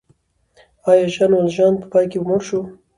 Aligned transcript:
آیا 0.89 1.05
ژان 1.13 1.31
والژان 1.35 1.73
په 1.81 1.85
پای 1.91 2.05
کې 2.11 2.19
مړ 2.27 2.39
شو؟ 2.47 2.61